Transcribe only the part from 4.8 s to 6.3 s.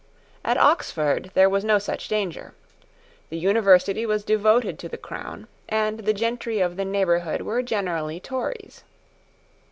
the crown; and the